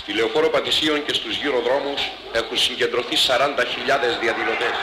[0.00, 4.76] Στη Λεωφόρο Πατησίων και στους γύρω δρόμους έχουν συγκεντρωθεί 40.000 διαδηλωτές.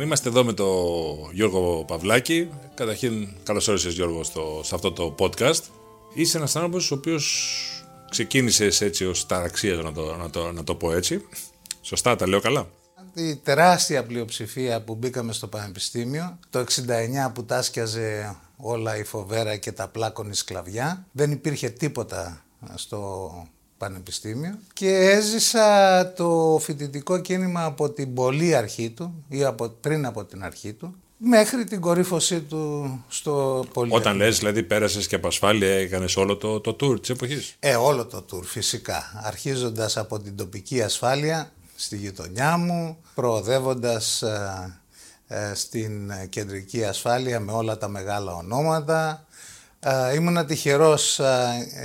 [0.00, 2.50] Είμαστε εδώ με τον Γιώργο Παυλάκη.
[2.74, 5.60] Καταρχήν, καλώς όρισες Γιώργο στο, σε αυτό το podcast.
[6.14, 7.56] Είσαι ένας άνθρωπος ο οποίος
[8.10, 11.24] ξεκίνησες έτσι ως ταραξίας, να το, να, το, να το πω έτσι.
[11.80, 12.68] Σωστά, τα λέω καλά;
[13.14, 19.72] Η τεράστια πλειοψηφία που μπήκαμε στο Πανεπιστήμιο, το 69 που τάσκιαζε όλα η φοβέρα και
[19.72, 22.44] τα πλάκωνη σκλαβιά, δεν υπήρχε τίποτα
[22.74, 23.30] στο
[23.82, 30.24] πανεπιστήμιο και έζησα το φοιτητικό κίνημα από την πολύ αρχή του ή από, πριν από
[30.24, 33.94] την αρχή του μέχρι την κορύφωσή του στο πολύ.
[33.94, 37.56] Όταν λες δηλαδή πέρασες και από ασφάλεια έκανες όλο το, το tour της εποχής.
[37.58, 39.22] Ε, όλο το tour φυσικά.
[39.24, 44.80] Αρχίζοντας από την τοπική ασφάλεια στη γειτονιά μου, προοδεύοντας ε,
[45.26, 49.26] ε, στην κεντρική ασφάλεια με όλα τα μεγάλα ονόματα,
[49.86, 51.20] Uh, ήμουν τυχερός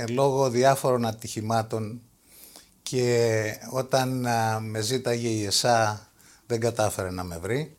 [0.08, 2.00] λόγω διάφορων ατυχημάτων
[2.82, 3.38] και
[3.70, 4.26] όταν
[4.60, 6.08] με ζήταγε η ΕΣΑ
[6.46, 7.76] δεν κατάφερε να με βρει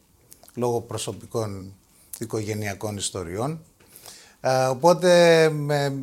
[0.53, 1.73] λόγω προσωπικών
[2.19, 3.59] οικογενειακών ιστοριών.
[4.69, 5.95] οπότε με,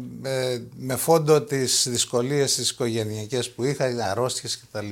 [0.77, 4.91] με, φόντο τις δυσκολίες τις οικογενειακές που είχα, αρρώστιες κτλ.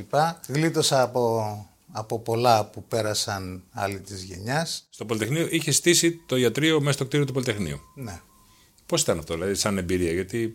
[0.49, 4.87] Γλίτωσα από, από πολλά που πέρασαν άλλοι της γενιάς.
[4.91, 7.81] Στο Πολυτεχνείο είχε στήσει το ιατρείο μέσα στο κτίριο του Πολυτεχνείου.
[7.95, 8.21] Ναι.
[8.87, 10.55] Πώς ήταν αυτό, δηλαδή, σαν εμπειρία, γιατί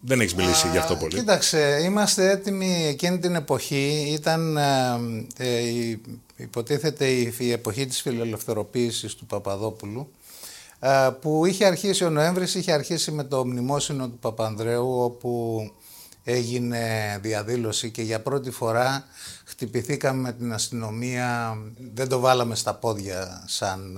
[0.00, 1.14] δεν έχεις μιλήσει γι' αυτό πολύ.
[1.14, 4.12] Κοίταξε, είμαστε έτοιμοι εκείνη την εποχή.
[4.12, 4.96] Ήταν, ε,
[5.36, 5.98] ε
[6.36, 10.10] υποτίθεται, η, η εποχή της φιλελευθεροποίησης του Παπαδόπουλου
[10.78, 15.60] ε, που είχε αρχίσει ο Νοέμβρης, είχε αρχίσει με το μνημόσυνο του Παπανδρέου όπου
[16.24, 19.04] έγινε διαδήλωση και για πρώτη φορά
[19.44, 21.58] χτυπηθήκαμε με την αστυνομία,
[21.94, 23.96] δεν το βάλαμε στα πόδια σαν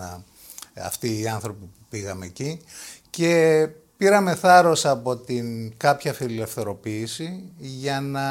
[0.75, 2.60] ε, αυτοί οι άνθρωποι που πήγαμε εκεί
[3.16, 8.22] και πήραμε θάρρος από την κάποια φιλελευθεροποίηση για να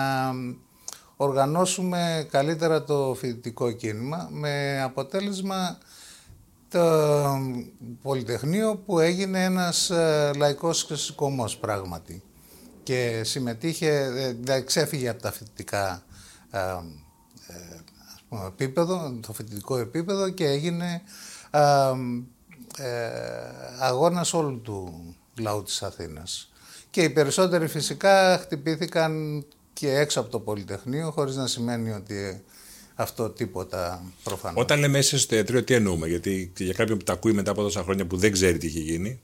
[1.16, 5.78] οργανώσουμε καλύτερα το φοιτητικό κίνημα με αποτέλεσμα
[6.70, 6.82] το
[8.02, 12.24] Πολυτεχνείο που έγινε ένας ε, λαϊκός κομμός πράγματι.
[12.84, 14.12] Και συμμετείχε,
[14.48, 16.04] ε, ξέφυγε από τα φοιτητικά
[16.52, 16.60] ε,
[18.30, 21.02] πούμε, επίπεδο, το φοιτητικό επίπεδο και έγινε
[21.52, 21.92] ε,
[23.80, 25.04] αγώνας όλου του
[25.40, 26.52] λαού της Αθήνας.
[26.90, 29.44] Και οι περισσότεροι φυσικά χτυπήθηκαν
[29.74, 32.44] και έξω από το Πολυτεχνείο, χωρίς να σημαίνει ότι
[32.96, 34.62] αυτό τίποτα προφανώς.
[34.64, 37.62] Όταν λέμε μέσα στο θεατρίο, τι εννοούμε, γιατί για κάποιον που τα ακούει μετά από
[37.62, 39.22] τόσα χρόνια που δεν ξέρει τι έχει γίνει,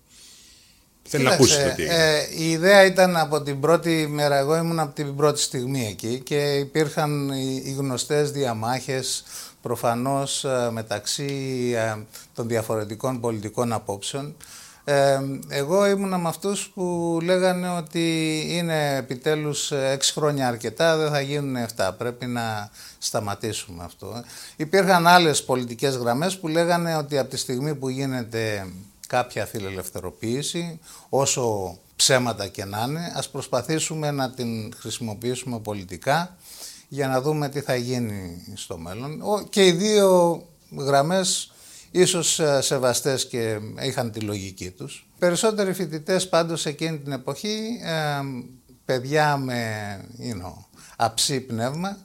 [1.11, 4.79] θέλει να ακούσει το τι ε, η ιδέα ήταν από την πρώτη μέρα, εγώ ήμουν
[4.79, 7.29] από την πρώτη στιγμή εκεί και υπήρχαν
[7.65, 9.23] οι γνωστές διαμάχες
[9.61, 11.31] προφανώς ε, μεταξύ
[11.75, 11.95] ε,
[12.35, 14.35] των διαφορετικών πολιτικών απόψεων.
[14.83, 21.21] Ε, εγώ ήμουνα με αυτούς που λέγανε ότι είναι επιτέλους έξι χρόνια αρκετά, δεν θα
[21.21, 24.23] γίνουν 7, πρέπει να σταματήσουμε αυτό.
[24.55, 28.67] Υπήρχαν άλλες πολιτικές γραμμές που λέγανε ότι από τη στιγμή που γίνεται
[29.11, 30.79] κάποια φιλελευθεροποίηση,
[31.09, 36.37] όσο ψέματα και να είναι, ας προσπαθήσουμε να την χρησιμοποιήσουμε πολιτικά
[36.87, 39.21] για να δούμε τι θα γίνει στο μέλλον.
[39.49, 40.41] Και οι δύο
[40.77, 41.51] γραμμές
[41.91, 45.07] ίσως ε, σεβαστές και είχαν τη λογική τους.
[45.19, 48.21] Περισσότεροι φοιτητές πάντως εκείνη την εποχή, ε,
[48.85, 49.61] παιδιά με
[50.19, 50.53] you know,
[50.97, 51.97] αψί πνεύμα,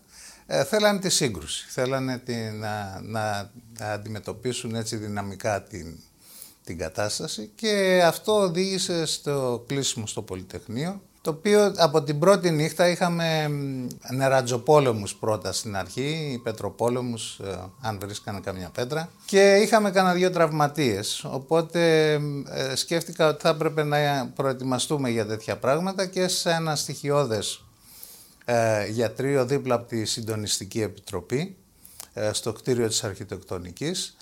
[0.47, 5.99] ε, θέλανε τη σύγκρουση, θέλανε τη, να, να, αντιμετωπίσουν έτσι δυναμικά την,
[6.67, 12.89] την κατάσταση και αυτό οδήγησε στο κλείσιμο στο Πολυτεχνείο το οποίο από την πρώτη νύχτα
[12.89, 13.49] είχαμε
[14.11, 20.31] νερατζοπόλεμους πρώτα στην αρχή, οι πετροπόλεμους, ε, αν βρίσκανε καμιά πέτρα, και είχαμε κανένα δύο
[20.31, 22.13] τραυματίες, οπότε
[22.51, 27.65] ε, σκέφτηκα ότι θα έπρεπε να προετοιμαστούμε για τέτοια πράγματα και σε ένα στοιχειώδες
[28.45, 31.57] ε, γιατρείο δίπλα από τη Συντονιστική Επιτροπή,
[32.33, 34.17] στο κτίριο της Αρχιτεκτονικής,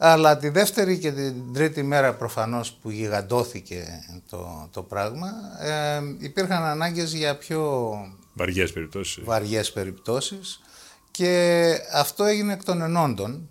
[0.00, 3.84] Αλλά τη δεύτερη και την τρίτη μέρα προφανώς που γιγαντώθηκε
[4.30, 5.28] το, το πράγμα
[5.60, 7.90] ε, υπήρχαν ανάγκες για πιο
[8.34, 9.24] βαριές περιπτώσεις.
[9.24, 10.60] βαριές περιπτώσεις
[11.10, 13.48] και αυτό έγινε εκ των ενόντων.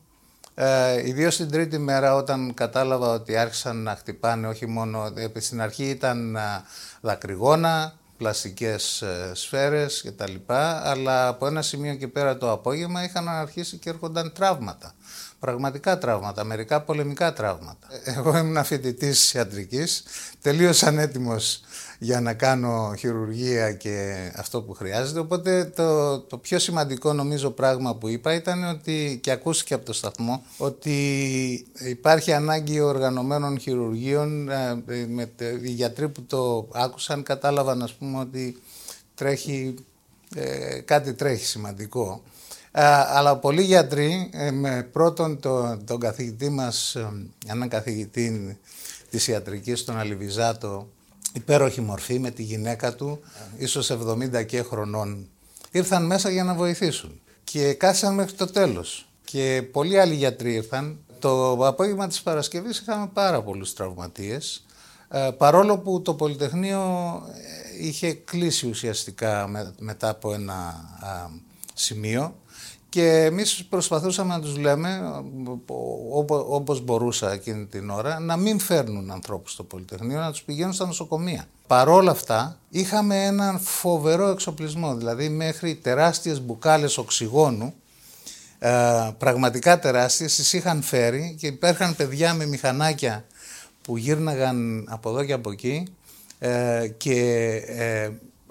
[0.56, 5.62] Ε, ιδίως την τρίτη μέρα όταν κατάλαβα ότι άρχισαν να χτυπάνε όχι μόνο, ε, στην
[5.62, 6.42] αρχή ήταν ε,
[7.02, 13.04] δακρυγόνα, πλαστικές ε, σφαίρες και τα λοιπά, αλλά από ένα σημείο και πέρα το απόγευμα
[13.04, 14.94] είχαν αρχίσει και έρχονταν τραύματα.
[15.40, 17.88] Πραγματικά τραύματα, μερικά πολεμικά τραύματα.
[18.04, 20.04] Εγώ ήμουν φοιτητής ιατρικής,
[20.42, 21.36] τελείωσα έτοιμο
[22.00, 25.20] για να κάνω χειρουργία και αυτό που χρειάζεται.
[25.20, 29.94] Οπότε το, το πιο σημαντικό νομίζω πράγμα που είπα ήταν ότι, και ακούστηκε από το
[29.94, 30.98] σταθμό, ότι
[31.80, 34.50] υπάρχει ανάγκη οργανωμένων χειρουργείων.
[34.50, 35.32] Ε, με,
[35.62, 38.62] οι γιατροί που το άκουσαν κατάλαβαν ας πούμε ότι
[39.16, 39.76] τρέχει,
[40.36, 42.22] ε, κάτι τρέχει σημαντικό.
[42.80, 47.10] Ε, αλλά πολλοί γιατροί, ε, με πρώτον τον, τον καθηγητή μας, ε,
[47.48, 48.58] έναν καθηγητή
[49.10, 50.88] της ιατρικής, τον Αλιβιζάτο,
[51.34, 53.20] υπέροχη μορφή με τη γυναίκα του,
[53.58, 55.28] ίσως 70 και χρονών,
[55.72, 59.10] ήρθαν μέσα για να βοηθήσουν και κάθισαν μέχρι το τέλος.
[59.24, 60.98] Και πολλοί άλλοι γιατροί ήρθαν.
[61.20, 64.66] Το απόγευμα της Παρασκευής είχαμε πάρα πολλούς τραυματίες,
[65.38, 67.22] παρόλο που το Πολυτεχνείο
[67.80, 70.76] είχε κλείσει ουσιαστικά μετά από ένα
[71.74, 72.36] σημείο
[72.90, 75.02] και εμείς προσπαθούσαμε να τους λέμε,
[76.50, 80.86] όπως μπορούσα εκείνη την ώρα, να μην φέρνουν ανθρώπους στο Πολυτεχνείο, να τους πηγαίνουν στα
[80.86, 81.46] νοσοκομεία.
[81.68, 87.74] Παρόλα αυτά, είχαμε έναν φοβερό εξοπλισμό, δηλαδή μέχρι τεράστιες μπουκάλες οξυγόνου,
[88.60, 93.26] ε, πραγματικά τεράστιες, τις είχαν φέρει και υπέρχαν παιδιά με μηχανάκια
[93.82, 95.88] που γύρναγαν από εδώ και από εκεί
[96.40, 97.62] ε, και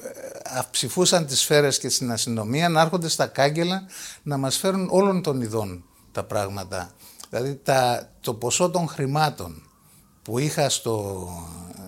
[0.02, 3.82] ε, ψηφούσαν τις σφαίρες και στην αστυνομία να έρχονται στα κάγκελα
[4.22, 6.90] να μας φέρουν όλων των ειδών τα πράγματα.
[7.31, 9.70] Δηλαδή τα, το ποσό των χρημάτων
[10.22, 11.28] που είχα στο,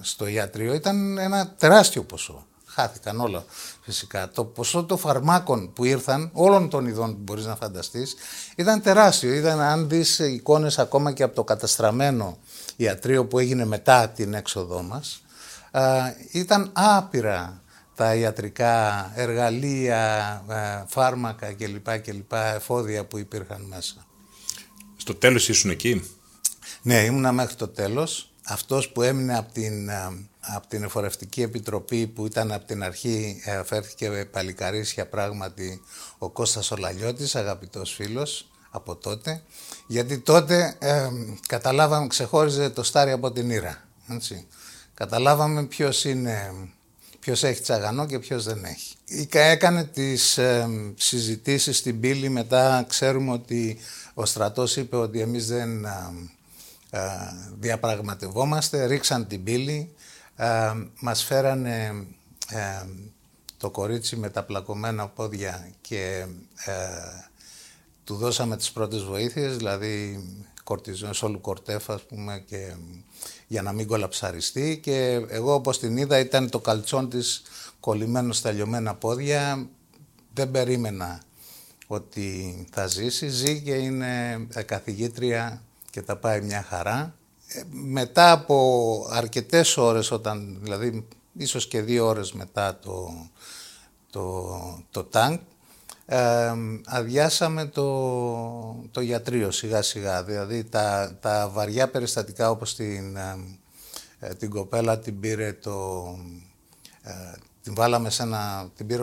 [0.01, 2.47] στο ιατρείο ήταν ένα τεράστιο ποσό.
[2.67, 3.45] Χάθηκαν όλα
[3.81, 4.29] φυσικά.
[4.29, 8.15] Το ποσό των φαρμάκων που ήρθαν, όλων των ειδών που μπορείς να φανταστείς,
[8.57, 9.33] ήταν τεράστιο.
[9.33, 12.39] Ήταν αν δεις εικόνες ακόμα και από το καταστραμμένο
[12.77, 15.23] ιατρείο που έγινε μετά την έξοδό μας,
[16.33, 17.63] ήταν άπειρα
[17.99, 22.01] τα ιατρικά εργαλεία, ε, φάρμακα κλπ.
[22.01, 22.33] κλπ.
[22.33, 24.07] εφόδια που υπήρχαν μέσα.
[24.97, 26.11] Στο τέλος ήσουν εκεί;
[26.83, 28.33] Ναι, ήμουνα μέχρι το τέλος.
[28.45, 33.43] Αυτός που έμεινε από την, ε, από την Εφορευτική Επιτροπή που ήταν από την αρχή,
[33.45, 35.81] ε, φέρθηκε παλικαρίσια πράγματι
[36.19, 39.43] ο Κώστας Ολαλιώτης, αγαπητός φίλος από τότε,
[39.87, 41.09] γιατί τότε ε,
[41.47, 43.85] καταλάβαμε, ξεχώριζε το στάρι από την Ήρα.
[44.09, 44.47] Έτσι.
[44.95, 46.53] Καταλάβαμε ποιος είναι
[47.29, 48.95] ποιος έχει τσαγανό και ποιος δεν έχει.
[49.33, 53.79] Έκανε τις ε, συζητήσεις στην πύλη, μετά ξέρουμε ότι
[54.15, 55.91] ο στρατός είπε ότι εμείς δεν ε,
[56.91, 57.01] ε,
[57.59, 59.95] διαπραγματευόμαστε, ρίξαν την πύλη,
[60.37, 62.07] ε, μας φέρανε
[63.57, 66.27] το κορίτσι με τα πλακωμένα πόδια και
[68.05, 70.25] του δώσαμε τις πρώτες βοήθειες, δηλαδή
[70.69, 72.75] κορτιζόν, όλου κορτέφα, ας πούμε, και
[73.47, 77.43] για να μην κολαψαριστεί και εγώ όπως την είδα ήταν το καλτσόν της
[77.81, 79.69] κολλημένος στα λιωμένα πόδια.
[80.35, 81.23] Δεν περίμενα
[81.87, 82.27] ότι
[82.71, 83.29] θα ζήσει.
[83.29, 87.15] Ζει και είναι καθηγήτρια και τα πάει μια χαρά.
[87.47, 93.29] Ε, μετά από αρκετές ώρες, όταν, δηλαδή ίσως και δύο ώρες μετά το,
[94.11, 95.39] το, το τάγκ,
[96.11, 96.53] ε,
[96.87, 100.25] αδειάσαμε το, το γιατρείο σιγά σιγά.
[100.25, 103.17] Δηλαδή τα, τα βαριά περιστατικά όπως την,
[104.19, 106.05] ε, την κοπέλα την πήρε το...
[107.03, 107.13] Ε,
[107.63, 109.03] την βάλαμε σε ένα, την πήρε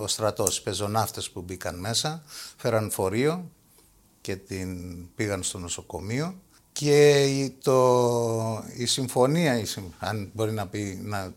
[0.00, 2.22] ο στρατός, οι πεζοναύτες που μπήκαν μέσα,
[2.56, 3.50] φέραν φορείο
[4.20, 4.78] και την
[5.14, 6.34] πήγαν στο νοσοκομείο
[6.82, 9.62] και το, η συμφωνία,
[9.98, 11.32] αν μπορεί να πει, να,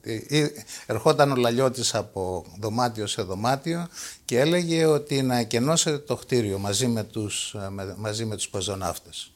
[0.85, 3.87] ερχόταν ο Λαλιώτης από δωμάτιο σε δωμάτιο
[4.25, 7.55] και έλεγε ότι να εκενώσετε το κτίριο μαζί με τους,
[7.97, 9.31] μαζί με τους πεζοναύτες.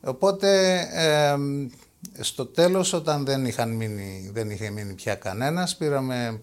[0.00, 0.80] Οπότε
[2.20, 6.40] στο τέλος όταν δεν, είχαν μείνει, δεν είχε μείνει πια κανένας πήραμε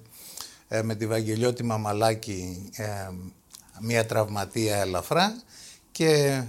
[0.68, 2.72] ε, με τη Βαγγελιώτη Μαμαλάκη
[3.80, 5.42] μία τραυματία ελαφρά
[5.92, 6.42] και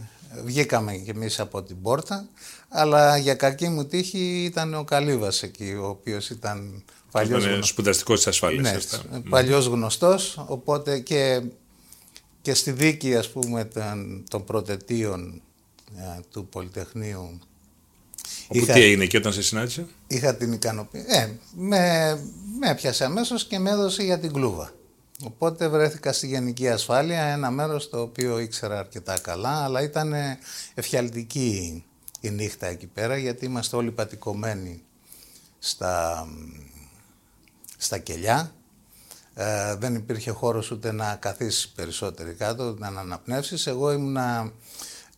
[0.44, 2.28] Βγήκαμε κι εμείς από την πόρτα,
[2.68, 7.68] αλλά για κακή μου τύχη ήταν ο Καλύβας εκεί, ο οποίος ήταν παλιός ήταν γνωστός.
[7.68, 9.02] σπουδαστικός της ασφάλειας.
[9.10, 11.42] Ναι, παλιός γνωστός, οπότε και,
[12.42, 15.42] και στη δίκη ας πούμε των, των πρωτετίων
[15.96, 17.40] ε, του Πολυτεχνείου
[18.48, 21.06] Όπου είχα, τι έγινε και όταν σε συνάντησε; Είχα την ικανοποίηση.
[21.08, 21.78] Ε, με,
[22.58, 24.72] με έπιασε αμέσως και με έδωσε για την κλούβα.
[25.24, 30.14] Οπότε βρέθηκα στη Γενική Ασφάλεια, ένα μέρος το οποίο ήξερα αρκετά καλά, αλλά ήταν
[30.74, 31.84] εφιαλτική
[32.20, 34.82] η νύχτα εκεί πέρα γιατί είμαστε όλοι πατικωμένοι
[35.58, 36.26] στα,
[37.76, 38.52] στα κελιά.
[39.34, 43.66] Ε, δεν υπήρχε χώρος ούτε να καθίσεις περισσότερο κάτω, να αναπνεύσεις.
[43.66, 44.52] Εγώ ήμουνα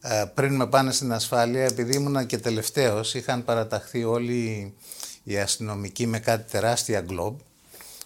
[0.01, 4.75] ε, πριν με πάνε στην ασφάλεια, επειδή ήμουνα και τελευταίος, είχαν παραταχθεί όλοι
[5.23, 7.39] οι αστυνομικοί με κάτι τεράστια γκλόμπ.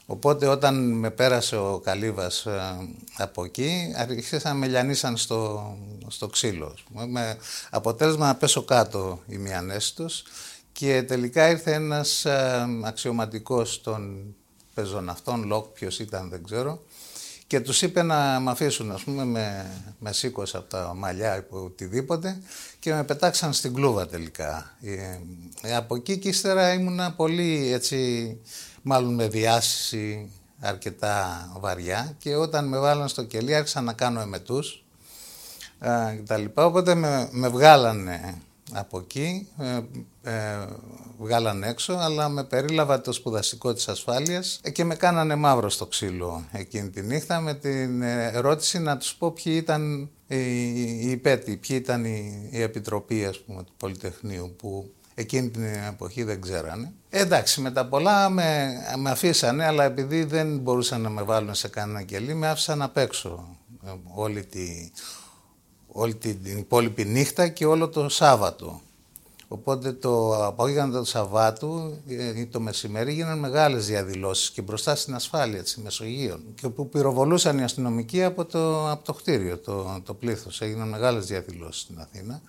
[0.06, 2.61] Οπότε όταν με πέρασε ο Καλύβας ε,
[3.16, 5.73] από εκεί, άρχισαν να με λιανίσαν στο,
[6.08, 6.75] στο ξύλο.
[7.06, 7.37] Με
[7.70, 9.38] αποτέλεσμα να πέσω κάτω η
[9.94, 10.23] τους
[10.73, 14.34] και τελικά ήρθε ένας ε, αξιωματικός των
[14.75, 16.82] πεζοναυτών, ΛΟΚ, ποιος ήταν δεν ξέρω,
[17.46, 21.42] και τους είπε να με αφήσουν, ας πούμε, με, με σήκωσε από τα μαλλιά ή
[21.49, 22.42] οτιδήποτε
[22.78, 24.76] και με πετάξαν στην κλούβα τελικά.
[24.82, 25.18] Ε,
[25.62, 28.28] ε, από εκεί και ύστερα ήμουνα πολύ έτσι,
[28.87, 34.85] μάλλον με διάσηση αρκετά βαριά και όταν με βάλαν στο κελί άρχισα να κάνω εμετούς
[35.79, 36.45] ε, κτλ.
[36.55, 38.41] Οπότε με, με βγάλανε
[38.73, 39.81] από εκεί, ε,
[40.31, 40.67] ε,
[41.19, 46.45] βγάλαν έξω, αλλά με περίλαβα το σπουδαστικό της ασφάλειας και με κάνανε μαύρο στο ξύλο
[46.53, 50.37] εκείνη τη νύχτα με την ερώτηση να τους πω ποιοι ήταν οι,
[51.07, 56.23] οι υπέτοι, ποιοι ήταν η, η επιτροπή ας πούμε, του Πολυτεχνείου που εκείνη την εποχή
[56.23, 56.92] δεν ξέρανε.
[57.11, 61.68] εντάξει, με τα πολλά με, με αφήσανε, αλλά επειδή δεν μπορούσαν να με βάλουν σε
[61.68, 63.56] κανένα κελί, με άφησαν απ' έξω
[63.87, 64.90] ε, όλη τη,
[65.87, 68.80] όλη την υπόλοιπη νύχτα και όλο το Σάββατο.
[69.49, 75.14] Οπότε το απόγευμα του Σαββάτου ε, ή το μεσημέρι έγιναν μεγάλες διαδηλώσεις και μπροστά στην
[75.14, 80.14] ασφάλεια της Μεσογείων και που πυροβολούσαν οι αστυνομικοί από το, από το κτίριο, το, το
[80.14, 80.61] πλήθος.
[80.61, 82.42] Έγιναν μεγάλες διαδηλώσεις στην Αθήνα.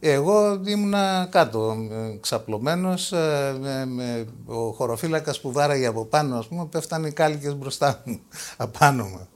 [0.00, 6.66] Εγώ ήμουνα κάτω, ε, ξαπλωμένος, ε, με, ο χωροφύλακας που βάραγε από πάνω, ας πούμε,
[6.66, 8.20] πέφτανε οι κάλικες μπροστά μου,
[8.56, 9.28] απάνω μου,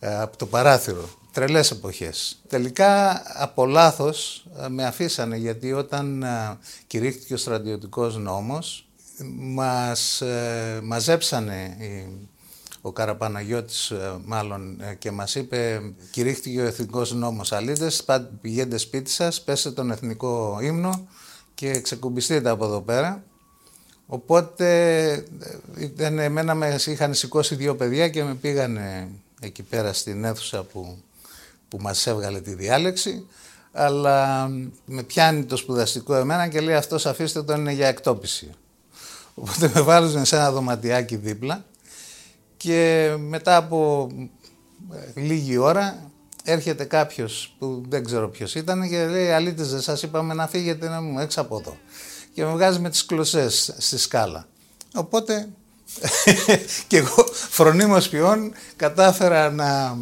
[0.00, 2.42] από το παράθυρο τρελές εποχές.
[2.48, 8.86] Τελικά από λάθος ε, με αφήσανε γιατί όταν ε, κηρύχθηκε ο στρατιωτικός νόμος
[9.38, 11.76] μας ε, μαζέψανε
[12.82, 13.92] ο Καραπαναγιώτης
[14.24, 18.04] μάλλον και μας είπε κηρύχθηκε ο εθνικός νόμος αλήτες
[18.40, 21.08] πηγαίνετε σπίτι σας, πέστε τον εθνικό ύμνο
[21.54, 23.24] και ξεκουμπιστείτε από εδώ πέρα.
[24.06, 25.26] Οπότε
[25.98, 29.08] εμένα με είχαν σηκώσει δύο παιδιά και με πήγανε
[29.40, 30.98] εκεί πέρα στην αίθουσα που
[31.72, 33.26] που μας έβγαλε τη διάλεξη,
[33.72, 34.48] αλλά
[34.84, 38.50] με πιάνει το σπουδαστικό εμένα και λέει αυτός αφήστε τον είναι για εκτόπιση.
[39.34, 41.64] Οπότε με βάλουν σε ένα δωματιάκι δίπλα
[42.62, 44.08] και μετά από
[44.92, 46.10] ε, λίγη ώρα
[46.44, 50.88] έρχεται κάποιος που δεν ξέρω ποιος ήταν και λέει αλήτες δεν σας είπαμε να φύγετε
[50.88, 51.76] να μου έξω από εδώ.
[52.34, 54.46] Και με βγάζει με τις κλωσές στη σκάλα.
[54.94, 55.48] Οπότε
[56.88, 59.98] και εγώ φρονίμως ποιόν κατάφερα να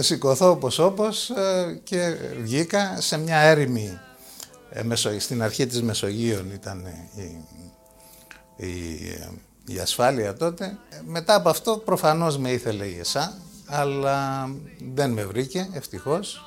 [0.00, 3.98] σηκωθώ όπως όπως ε, και βγήκα σε μια έρημη
[4.70, 7.44] ε, στην αρχή της Μεσογείων ήταν η,
[8.56, 8.98] η,
[9.66, 10.78] η ασφάλεια τότε.
[11.04, 14.48] Μετά από αυτό προφανώς με ήθελε η ΕΣΑ αλλά
[14.92, 16.44] δεν με βρήκε ευτυχώς.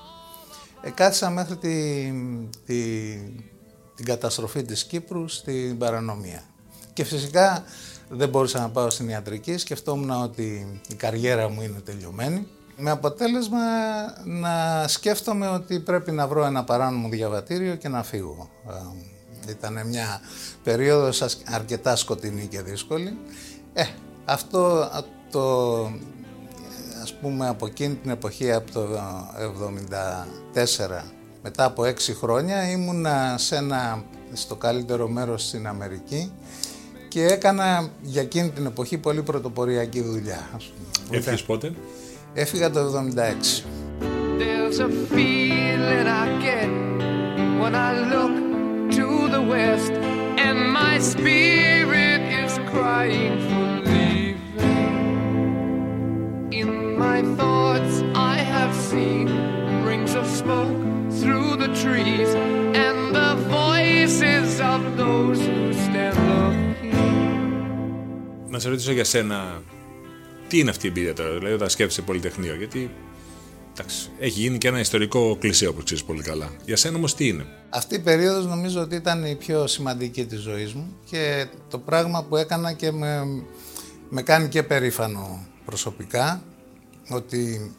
[0.82, 2.12] Ε, κάθισα μέχρι τη,
[2.66, 2.82] τη,
[3.96, 6.44] την καταστροφή της Κύπρου στην παρανομία.
[6.94, 7.64] Και φυσικά
[8.10, 12.48] δεν μπορούσα να πάω στην ιατρική, σκεφτόμουν ότι η καριέρα μου είναι τελειωμένη
[12.80, 13.60] με αποτέλεσμα
[14.24, 18.50] να σκέφτομαι ότι πρέπει να βρω ένα παράνομο διαβατήριο και να φύγω.
[19.48, 20.22] Ε, ήταν μια
[20.64, 23.18] περίοδος αρκετά σκοτεινή και δύσκολη.
[23.74, 23.84] Ε,
[24.26, 24.90] αυτό
[25.32, 25.84] το,
[27.02, 28.88] ας πούμε από εκείνη την εποχή, από το
[30.54, 31.04] 1974,
[31.44, 34.04] μετά από έξι χρόνια, ήμουνα σε ένα,
[34.34, 36.32] στο καλύτερο μέρος στην Αμερική
[37.08, 40.50] και έκανα για εκείνη την εποχή πολύ πρωτοποριακή δουλειά.
[41.12, 41.74] Έφυγες πότε;
[42.34, 43.64] Έφυγα το 76.
[44.40, 46.70] There's a feeling I get
[47.62, 48.36] when I look
[48.98, 49.94] to the west
[50.46, 54.38] and my spirit is crying for leaving.
[56.62, 56.70] In
[57.06, 57.94] my thoughts
[58.34, 59.28] I have seen
[59.90, 60.80] rings of smoke
[61.20, 62.30] through the trees
[62.86, 66.98] and the voices of those who stand looking.
[68.50, 69.62] Να σε ρωτήσω για σένα
[70.48, 72.92] τι είναι αυτή η εμπειρία τώρα, δηλαδή όταν σκέφτεσαι Πολυτεχνείο, γιατί
[73.80, 76.50] εντάξει, έχει γίνει και ένα ιστορικό κλισέ όπως ξέρεις πολύ καλά.
[76.66, 80.40] Για σένα όμως τι είναι; Αυτή η περίοδος νομίζω ότι ήταν η πιο σημαντική της
[80.40, 83.24] ζωής μου και το πράγμα που έκανα και με,
[84.10, 86.44] με κάνει και περήφανο προσωπικά
[87.10, 87.72] ότι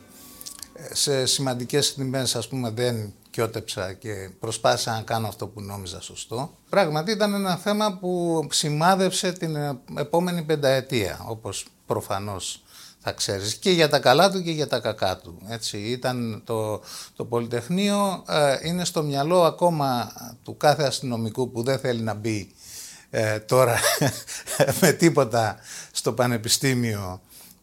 [0.75, 6.00] ε, σε σημαντικές στιγμές ας πούμε δεν κιότεψα και προσπάθησα να κάνω αυτό που νόμιζα
[6.00, 6.59] σωστό.
[6.69, 12.62] Πράγματι ήταν ένα θέμα που σημάδεψε την ε, επόμενη πενταετία όπως προφανώς
[13.02, 15.38] θα ξέρεις και για τα καλά του και για τα κακά του.
[15.49, 16.80] Έτσι, ήταν το,
[17.16, 20.12] το Πολυτεχνείο ε, είναι στο μυαλό ακόμα
[20.45, 22.50] του κάθε αστυνομικού που δεν θέλει να μπει
[23.11, 23.78] ε, τώρα
[24.80, 25.57] με τίποτα
[25.92, 27.21] στο πανεπιστήμιο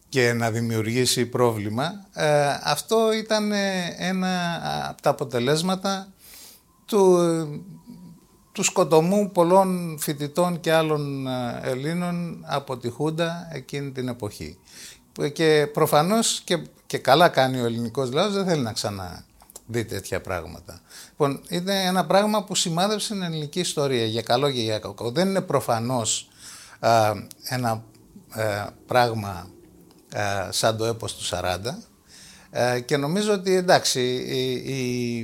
[0.08, 2.06] και να δημιουργήσει πρόβλημα.
[2.12, 3.52] Ε, αυτό ήταν
[3.98, 6.12] ένα από τα αποτελέσματα
[6.86, 7.18] του,
[8.52, 11.26] του σκοτωμού πολλών φοιτητών και άλλων
[11.62, 14.58] Ελλήνων από τη Χούντα εκείνη την εποχή
[15.32, 20.80] και προφανώς και, και καλά κάνει ο ελληνικός λαός δεν θέλει να ξαναδεί τέτοια πράγματα.
[21.10, 25.10] Λοιπόν, είναι ένα πράγμα που σημάδεψε την ελληνική ιστορία για καλό και για κακό.
[25.10, 26.28] Δεν είναι προφανώς
[27.48, 27.84] ένα
[28.34, 29.50] ε, πράγμα
[30.50, 31.58] σαν το έπος του 40
[32.50, 35.18] ε, και νομίζω ότι εντάξει η, η,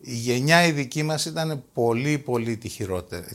[0.00, 2.60] η γενιά η δική μας ήταν πολύ πολύ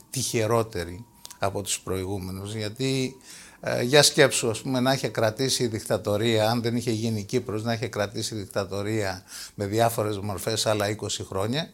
[0.09, 1.05] τυχερότερη
[1.39, 3.15] από τους προηγούμενους γιατί
[3.61, 7.63] ε, για σκέψου, ας πούμε, να είχε κρατήσει η δικτατορία, αν δεν είχε γίνει Κύπρος,
[7.63, 9.23] να είχε κρατήσει η δικτατορία
[9.55, 11.69] με διάφορες μορφές άλλα 20 χρόνια.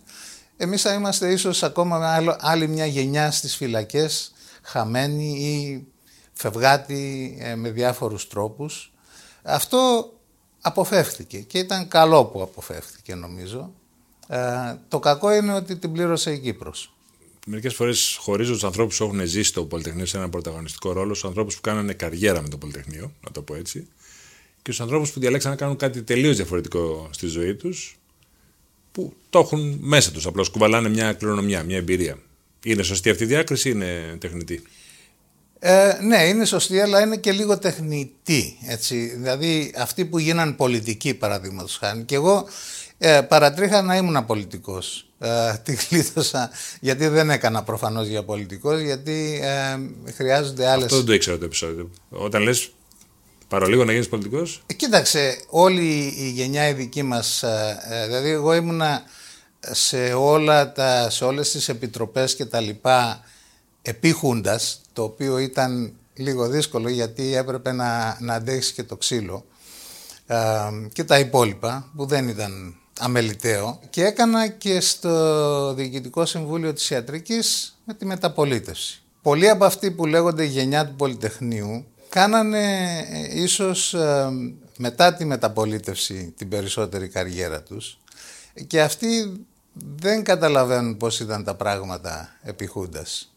[0.57, 5.87] Εμείς θα είμαστε ίσως ακόμα με άλλη μια γενιά στις φυλακές, χαμένη ή
[6.33, 8.93] φευγάτη ε, με διάφορους τρόπους.
[9.43, 10.11] Αυτό
[10.61, 13.73] αποφεύθηκε και ήταν καλό που αποφεύθηκε νομίζω.
[14.27, 16.94] Ε, το κακό είναι ότι την πλήρωσε η Κύπρος
[17.45, 21.29] μερικές φορές χωρίζω τους ανθρώπους που έχουν ζήσει το Πολυτεχνείο σε ένα πρωταγωνιστικό ρόλο, στους
[21.29, 23.87] ανθρώπους που κάνανε καριέρα με το Πολυτεχνείο, να το πω έτσι,
[24.61, 27.97] και στους ανθρώπους που διαλέξαν να κάνουν κάτι τελείως διαφορετικό στη ζωή τους,
[28.91, 30.25] που το έχουν μέσα τους.
[30.25, 32.17] Απλώς κουβαλάνε μια κληρονομιά, μια εμπειρία.
[32.63, 34.61] Είναι σωστή αυτή η διάκριση ή είναι τεχνητή;
[35.59, 38.57] Ε, ναι, είναι σωστή, αλλά είναι και λίγο τεχνητή.
[38.67, 39.15] Έτσι.
[39.15, 42.03] Δηλαδή, αυτοί που γίναν πολιτικοί, παραδείγματος χάρη.
[42.03, 42.47] Και εγώ
[42.97, 44.81] ε, παρατρίχα να ήμουν πολιτικό.
[45.19, 49.79] Ε, τη γλίτωσα γιατί δεν έκανα προφανώς για πολιτικός, γιατί ε,
[50.11, 50.83] χρειάζονται άλλε.
[50.83, 51.89] Αυτό δεν το ήξερα το επεισόδιο.
[52.09, 52.71] Όταν λες
[53.47, 54.63] παρολίγο να γίνεις πολιτικός.
[54.65, 57.43] Ε, κοίταξε, όλη η γενιά η δική μας.
[57.43, 59.03] Ε, ε, δηλαδή, εγώ ήμουνα
[59.71, 63.23] σε, όλα τα, σε όλες τις επιτροπές και τα λοιπά
[63.81, 69.45] επίχουντας, το οποίο ήταν λίγο δύσκολο γιατί έπρεπε να, να αντέχεις και το ξύλο
[70.93, 77.77] και τα υπόλοιπα που δεν ήταν αμεληταίο και έκανα και στο Διοικητικό Συμβούλιο της Ιατρικής
[77.85, 79.01] με τη μεταπολίτευση.
[79.21, 84.29] Πολλοί από αυτοί που λέγονται γενιά του Πολυτεχνείου κάνανε ε, ίσως ε,
[84.77, 87.99] μετά τη μεταπολίτευση την περισσότερη καριέρα τους
[88.67, 89.45] και αυτοί
[89.95, 93.34] δεν καταλαβαίνουν πώς ήταν τα πράγματα επί Χούντας.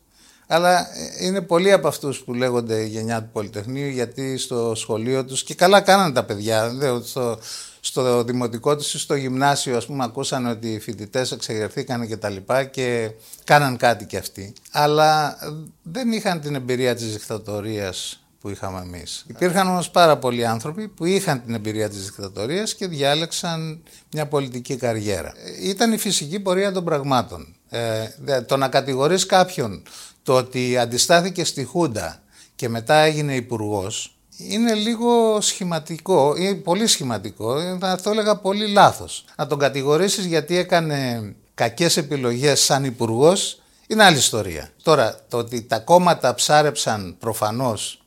[0.50, 5.42] Αλλά ε, είναι πολλοί από αυτούς που λέγονται γενιά του Πολυτεχνείου γιατί στο σχολείο τους
[5.42, 6.72] και καλά κάνανε τα παιδιά.
[7.04, 7.38] Στο,
[7.80, 12.28] στο δημοτικό τους ή στο γυμνάσιο ας πούμε ακούσαν ότι οι φοιτητές εξεγερθήκαν και τα
[12.28, 13.11] λοιπά και
[13.44, 14.52] κάναν κάτι κι αυτοί.
[14.72, 15.38] Αλλά
[15.82, 19.24] δεν είχαν την εμπειρία της δικτατορίας που είχαμε εμείς.
[19.28, 23.82] Υπήρχαν όμως πάρα πολλοί άνθρωποι που είχαν την εμπειρία της δικτατορίας και διάλεξαν
[24.12, 25.32] μια πολιτική καριέρα.
[25.62, 27.56] Ήταν η φυσική πορεία των πραγμάτων.
[27.68, 28.08] Ε,
[28.46, 29.82] το να κατηγορείς κάποιον
[30.28, 32.22] το ότι αντιστάθηκε στη Χούντα
[32.56, 39.24] και μετά έγινε υπουργός είναι λίγο σχηματικό, ή πολύ σχηματικό, θα το έλεγα πολύ λάθος.
[39.36, 44.70] Να τον κατηγορήσεις γιατί έκανε κακές επιλογές σαν υπουργός είναι άλλη ιστορία.
[44.82, 48.02] Τώρα, το ότι τα κόμματα ψάρεψαν προφανώς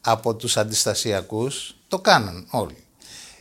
[0.00, 2.84] από τους αντιστασιακούς, το κάναν όλοι.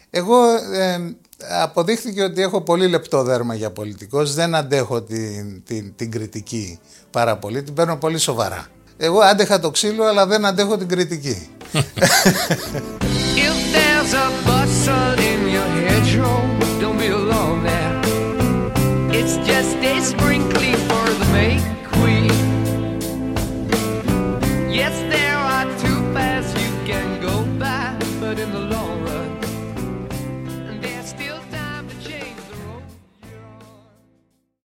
[0.10, 1.16] Εγώ ε,
[1.50, 6.80] αποδείχθηκε ότι έχω πολύ λεπτό δέρμα για πολιτικός, δεν αντέχω την, την, την κριτική
[7.10, 8.66] πάρα πολύ, την παίρνω πολύ σοβαρά.
[8.98, 11.48] Εγώ άντεχα το ξύλο, αλλά δεν αντέχω την κριτική.
[13.46, 16.40] If there's a bustle in your hedgerow,
[16.82, 17.94] don't be alone there.
[19.18, 20.43] It's just a sprinkle